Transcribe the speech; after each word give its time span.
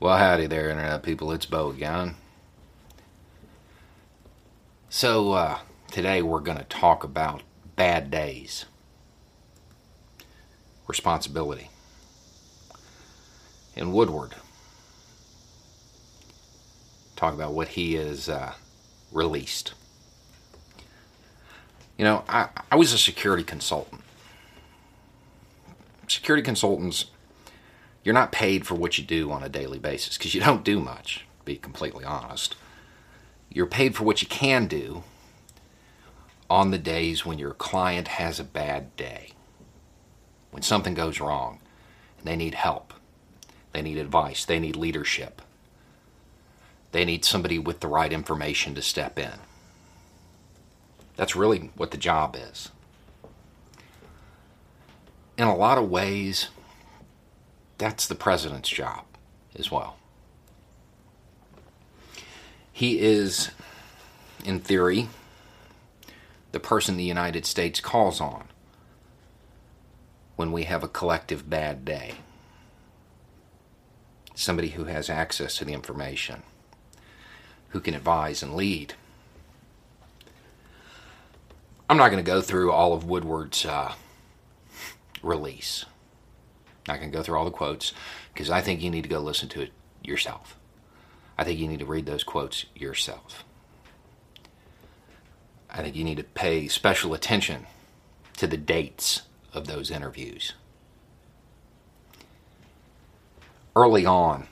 Well, 0.00 0.16
howdy 0.16 0.46
there, 0.46 0.70
Internet 0.70 1.02
people. 1.02 1.32
It's 1.32 1.44
Beau 1.44 1.70
again. 1.70 2.14
So, 4.88 5.32
uh, 5.32 5.58
today 5.90 6.22
we're 6.22 6.38
going 6.38 6.56
to 6.56 6.64
talk 6.64 7.02
about 7.02 7.42
bad 7.74 8.08
days, 8.08 8.66
responsibility. 10.86 11.68
and 13.74 13.92
Woodward, 13.92 14.36
talk 17.16 17.34
about 17.34 17.52
what 17.52 17.68
he 17.68 17.94
has 17.94 18.28
uh, 18.28 18.52
released. 19.10 19.74
You 21.96 22.04
know, 22.04 22.22
I, 22.28 22.50
I 22.70 22.76
was 22.76 22.92
a 22.92 22.98
security 22.98 23.42
consultant. 23.42 24.02
Security 26.06 26.44
consultants 26.44 27.06
you're 28.02 28.14
not 28.14 28.32
paid 28.32 28.66
for 28.66 28.74
what 28.74 28.98
you 28.98 29.04
do 29.04 29.30
on 29.30 29.42
a 29.42 29.48
daily 29.48 29.78
basis 29.78 30.16
because 30.16 30.34
you 30.34 30.40
don't 30.40 30.64
do 30.64 30.80
much, 30.80 31.26
be 31.44 31.56
completely 31.56 32.04
honest. 32.04 32.56
You're 33.50 33.66
paid 33.66 33.94
for 33.94 34.04
what 34.04 34.22
you 34.22 34.28
can 34.28 34.66
do 34.66 35.02
on 36.50 36.70
the 36.70 36.78
days 36.78 37.26
when 37.26 37.38
your 37.38 37.52
client 37.52 38.08
has 38.08 38.40
a 38.40 38.44
bad 38.44 38.94
day. 38.96 39.32
When 40.50 40.62
something 40.62 40.94
goes 40.94 41.20
wrong 41.20 41.60
and 42.18 42.26
they 42.26 42.36
need 42.36 42.54
help, 42.54 42.94
they 43.72 43.82
need 43.82 43.98
advice, 43.98 44.44
they 44.44 44.58
need 44.58 44.76
leadership, 44.76 45.42
they 46.92 47.04
need 47.04 47.24
somebody 47.24 47.58
with 47.58 47.80
the 47.80 47.88
right 47.88 48.12
information 48.12 48.74
to 48.74 48.82
step 48.82 49.18
in. 49.18 49.40
That's 51.16 51.36
really 51.36 51.70
what 51.76 51.90
the 51.90 51.98
job 51.98 52.36
is. 52.36 52.70
In 55.36 55.46
a 55.46 55.56
lot 55.56 55.78
of 55.78 55.90
ways, 55.90 56.48
that's 57.78 58.06
the 58.06 58.14
president's 58.14 58.68
job 58.68 59.04
as 59.56 59.70
well. 59.70 59.96
He 62.72 63.00
is, 63.00 63.50
in 64.44 64.60
theory, 64.60 65.08
the 66.52 66.60
person 66.60 66.96
the 66.96 67.04
United 67.04 67.46
States 67.46 67.80
calls 67.80 68.20
on 68.20 68.48
when 70.36 70.52
we 70.52 70.64
have 70.64 70.84
a 70.84 70.88
collective 70.88 71.48
bad 71.48 71.84
day. 71.84 72.14
Somebody 74.34 74.68
who 74.68 74.84
has 74.84 75.10
access 75.10 75.56
to 75.56 75.64
the 75.64 75.72
information, 75.72 76.42
who 77.70 77.80
can 77.80 77.94
advise 77.94 78.42
and 78.42 78.54
lead. 78.54 78.94
I'm 81.90 81.96
not 81.96 82.10
going 82.10 82.22
to 82.22 82.30
go 82.30 82.40
through 82.40 82.70
all 82.70 82.92
of 82.92 83.04
Woodward's 83.04 83.64
uh, 83.64 83.94
release. 85.22 85.84
Not 86.88 87.00
going 87.00 87.10
to 87.12 87.16
go 87.16 87.22
through 87.22 87.38
all 87.38 87.44
the 87.44 87.50
quotes 87.50 87.92
because 88.32 88.50
I 88.50 88.62
think 88.62 88.80
you 88.80 88.90
need 88.90 89.02
to 89.02 89.08
go 89.08 89.20
listen 89.20 89.48
to 89.50 89.60
it 89.60 89.72
yourself. 90.02 90.56
I 91.36 91.44
think 91.44 91.60
you 91.60 91.68
need 91.68 91.80
to 91.80 91.86
read 91.86 92.06
those 92.06 92.24
quotes 92.24 92.64
yourself. 92.74 93.44
I 95.70 95.82
think 95.82 95.94
you 95.94 96.02
need 96.02 96.16
to 96.16 96.24
pay 96.24 96.66
special 96.66 97.12
attention 97.12 97.66
to 98.38 98.46
the 98.46 98.56
dates 98.56 99.22
of 99.52 99.66
those 99.66 99.90
interviews. 99.90 100.54
Early 103.76 104.06
on, 104.06 104.48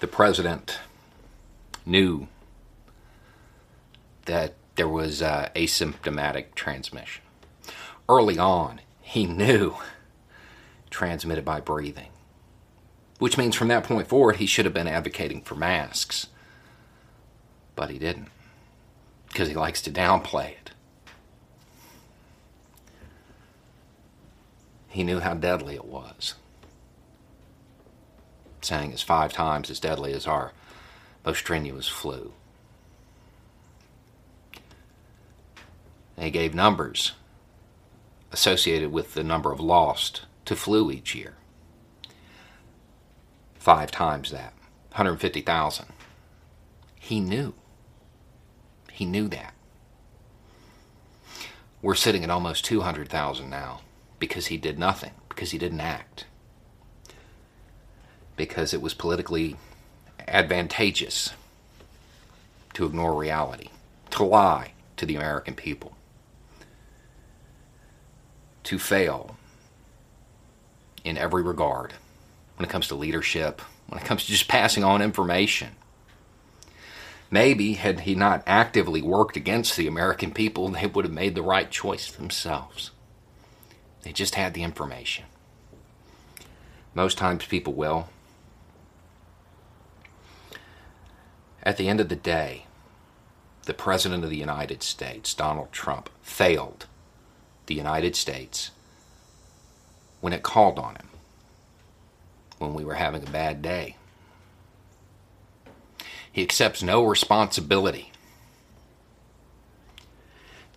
the 0.00 0.06
president 0.06 0.78
knew 1.86 2.28
that 4.26 4.54
there 4.76 4.88
was 4.88 5.22
uh, 5.22 5.48
asymptomatic 5.56 6.54
transmission. 6.54 7.22
Early 8.08 8.38
on, 8.38 8.80
he 9.00 9.26
knew 9.26 9.76
transmitted 10.92 11.44
by 11.44 11.60
breathing. 11.60 12.10
Which 13.18 13.38
means 13.38 13.56
from 13.56 13.68
that 13.68 13.84
point 13.84 14.08
forward, 14.08 14.36
he 14.36 14.46
should 14.46 14.64
have 14.64 14.74
been 14.74 14.88
advocating 14.88 15.42
for 15.42 15.54
masks. 15.54 16.28
But 17.74 17.90
he 17.90 17.98
didn't, 17.98 18.28
because 19.28 19.48
he 19.48 19.54
likes 19.54 19.82
to 19.82 19.90
downplay 19.90 20.50
it. 20.50 20.70
He 24.88 25.02
knew 25.02 25.20
how 25.20 25.34
deadly 25.34 25.74
it 25.74 25.86
was. 25.86 26.34
Saying 28.60 28.92
it's 28.92 29.02
five 29.02 29.32
times 29.32 29.70
as 29.70 29.80
deadly 29.80 30.12
as 30.12 30.26
our 30.26 30.52
most 31.24 31.38
strenuous 31.38 31.88
flu. 31.88 32.32
And 36.16 36.26
he 36.26 36.30
gave 36.30 36.54
numbers 36.54 37.12
associated 38.32 38.92
with 38.92 39.14
the 39.14 39.24
number 39.24 39.50
of 39.50 39.60
lost 39.60 40.22
to 40.44 40.56
flu 40.56 40.90
each 40.90 41.14
year. 41.14 41.34
Five 43.54 43.90
times 43.90 44.30
that, 44.30 44.54
150,000. 44.90 45.86
He 46.98 47.20
knew. 47.20 47.54
He 48.90 49.04
knew 49.04 49.28
that. 49.28 49.54
We're 51.80 51.94
sitting 51.94 52.22
at 52.22 52.30
almost 52.30 52.64
200,000 52.64 53.50
now 53.50 53.80
because 54.18 54.46
he 54.46 54.56
did 54.56 54.78
nothing, 54.78 55.12
because 55.28 55.50
he 55.50 55.58
didn't 55.58 55.80
act, 55.80 56.26
because 58.36 58.72
it 58.72 58.80
was 58.80 58.94
politically 58.94 59.56
advantageous 60.28 61.34
to 62.74 62.86
ignore 62.86 63.14
reality, 63.14 63.68
to 64.10 64.22
lie 64.22 64.72
to 64.96 65.04
the 65.04 65.16
American 65.16 65.54
people, 65.54 65.96
to 68.62 68.78
fail 68.78 69.36
in 71.04 71.18
every 71.18 71.42
regard 71.42 71.94
when 72.56 72.68
it 72.68 72.70
comes 72.70 72.88
to 72.88 72.94
leadership, 72.94 73.60
when 73.88 74.00
it 74.00 74.06
comes 74.06 74.24
to 74.24 74.32
just 74.32 74.48
passing 74.48 74.84
on 74.84 75.02
information. 75.02 75.70
Maybe, 77.30 77.74
had 77.74 78.00
he 78.00 78.14
not 78.14 78.42
actively 78.46 79.00
worked 79.00 79.36
against 79.36 79.76
the 79.76 79.86
American 79.86 80.32
people, 80.32 80.68
they 80.68 80.86
would 80.86 81.06
have 81.06 81.14
made 81.14 81.34
the 81.34 81.42
right 81.42 81.70
choice 81.70 82.10
themselves. 82.10 82.90
They 84.02 84.12
just 84.12 84.34
had 84.34 84.52
the 84.52 84.62
information. 84.62 85.24
Most 86.94 87.16
times 87.16 87.46
people 87.46 87.72
will. 87.72 88.08
At 91.62 91.78
the 91.78 91.88
end 91.88 92.00
of 92.00 92.08
the 92.08 92.16
day, 92.16 92.66
the 93.64 93.74
President 93.74 94.24
of 94.24 94.30
the 94.30 94.36
United 94.36 94.82
States, 94.82 95.32
Donald 95.32 95.72
Trump, 95.72 96.10
failed 96.20 96.86
the 97.66 97.74
United 97.74 98.16
States 98.16 98.72
when 100.22 100.32
it 100.32 100.42
called 100.42 100.78
on 100.78 100.94
him, 100.94 101.08
when 102.58 102.72
we 102.72 102.84
were 102.84 102.94
having 102.94 103.26
a 103.26 103.30
bad 103.30 103.60
day. 103.60 103.96
He 106.30 106.42
accepts 106.42 106.80
no 106.80 107.04
responsibility. 107.04 108.12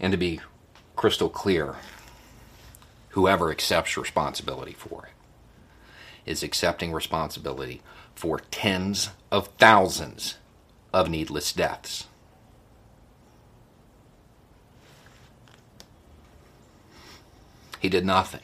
And 0.00 0.10
to 0.12 0.16
be 0.16 0.40
crystal 0.96 1.28
clear, 1.28 1.76
whoever 3.10 3.50
accepts 3.50 3.98
responsibility 3.98 4.72
for 4.72 5.06
it 5.06 5.12
is 6.30 6.42
accepting 6.42 6.90
responsibility 6.90 7.82
for 8.14 8.40
tens 8.50 9.10
of 9.30 9.48
thousands 9.58 10.36
of 10.90 11.10
needless 11.10 11.52
deaths. 11.52 12.06
He 17.78 17.90
did 17.90 18.06
nothing. 18.06 18.40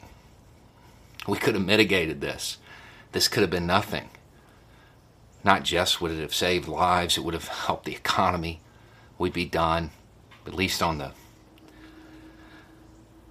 We 1.27 1.37
could 1.37 1.55
have 1.55 1.65
mitigated 1.65 2.21
this. 2.21 2.57
This 3.11 3.27
could 3.27 3.41
have 3.41 3.49
been 3.49 3.67
nothing. 3.67 4.09
Not 5.43 5.63
just 5.63 6.01
would 6.01 6.11
it 6.11 6.21
have 6.21 6.33
saved 6.33 6.67
lives, 6.67 7.17
it 7.17 7.23
would 7.23 7.33
have 7.33 7.47
helped 7.65 7.85
the 7.85 7.95
economy. 7.95 8.61
We'd 9.17 9.33
be 9.33 9.45
done, 9.45 9.91
at 10.45 10.53
least 10.53 10.81
on 10.81 10.97
the 10.97 11.11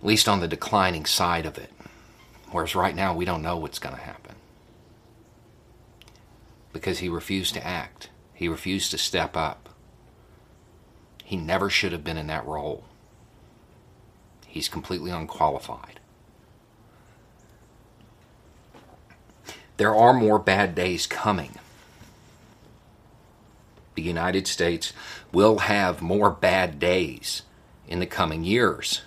at 0.00 0.06
least 0.06 0.28
on 0.28 0.40
the 0.40 0.48
declining 0.48 1.04
side 1.04 1.44
of 1.44 1.58
it. 1.58 1.70
Whereas 2.50 2.74
right 2.74 2.94
now 2.94 3.14
we 3.14 3.26
don't 3.26 3.42
know 3.42 3.56
what's 3.56 3.78
going 3.78 3.94
to 3.94 4.00
happen. 4.00 4.34
Because 6.72 7.00
he 7.00 7.08
refused 7.08 7.52
to 7.54 7.66
act. 7.66 8.08
He 8.32 8.48
refused 8.48 8.90
to 8.92 8.98
step 8.98 9.36
up. 9.36 9.68
He 11.22 11.36
never 11.36 11.68
should 11.68 11.92
have 11.92 12.02
been 12.02 12.16
in 12.16 12.28
that 12.28 12.46
role. 12.46 12.84
He's 14.46 14.68
completely 14.68 15.10
unqualified. 15.10 15.99
There 19.80 19.96
are 19.96 20.12
more 20.12 20.38
bad 20.38 20.74
days 20.74 21.06
coming. 21.06 21.52
The 23.94 24.02
United 24.02 24.46
States 24.46 24.92
will 25.32 25.60
have 25.60 26.02
more 26.02 26.28
bad 26.28 26.78
days 26.78 27.44
in 27.88 27.98
the 27.98 28.04
coming 28.04 28.44
years. 28.44 29.00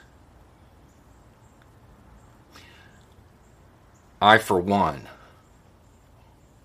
I, 4.19 4.39
for 4.39 4.59
one, 4.59 5.07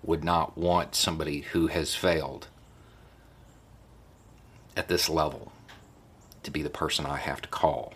would 0.01 0.23
not 0.23 0.57
want 0.57 0.95
somebody 0.95 1.41
who 1.41 1.67
has 1.67 1.93
failed 1.93 2.47
at 4.75 4.87
this 4.87 5.07
level 5.07 5.51
to 6.41 6.49
be 6.49 6.63
the 6.63 6.71
person 6.71 7.05
I 7.05 7.17
have 7.17 7.43
to 7.43 7.49
call. 7.49 7.93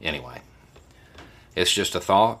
Anyway, 0.00 0.42
it's 1.56 1.72
just 1.72 1.96
a 1.96 2.00
thought. 2.00 2.40